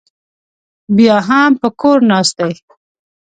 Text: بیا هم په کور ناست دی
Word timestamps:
بیا 0.95 1.15
هم 1.27 1.51
په 1.61 1.67
کور 1.81 1.97
ناست 2.11 2.33
دی 2.39 2.53